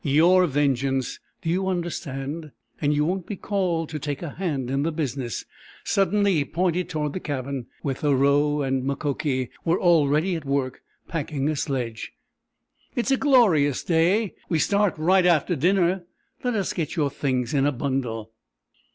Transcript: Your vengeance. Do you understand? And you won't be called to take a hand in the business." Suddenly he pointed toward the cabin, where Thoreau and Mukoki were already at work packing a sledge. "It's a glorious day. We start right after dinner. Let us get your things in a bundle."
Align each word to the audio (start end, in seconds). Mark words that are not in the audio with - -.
Your 0.03 0.47
vengeance. 0.47 1.19
Do 1.43 1.49
you 1.51 1.67
understand? 1.67 2.49
And 2.81 2.91
you 2.91 3.05
won't 3.05 3.27
be 3.27 3.35
called 3.35 3.89
to 3.89 3.99
take 3.99 4.23
a 4.23 4.31
hand 4.31 4.71
in 4.71 4.81
the 4.81 4.91
business." 4.91 5.45
Suddenly 5.83 6.33
he 6.37 6.43
pointed 6.45 6.89
toward 6.89 7.13
the 7.13 7.19
cabin, 7.19 7.67
where 7.83 7.93
Thoreau 7.93 8.63
and 8.63 8.83
Mukoki 8.83 9.51
were 9.63 9.79
already 9.79 10.35
at 10.35 10.43
work 10.43 10.81
packing 11.07 11.47
a 11.49 11.55
sledge. 11.55 12.13
"It's 12.95 13.11
a 13.11 13.15
glorious 13.17 13.83
day. 13.83 14.33
We 14.49 14.57
start 14.57 14.95
right 14.97 15.27
after 15.27 15.55
dinner. 15.55 16.05
Let 16.43 16.55
us 16.55 16.73
get 16.73 16.95
your 16.95 17.11
things 17.11 17.53
in 17.53 17.67
a 17.67 17.71
bundle." 17.71 18.31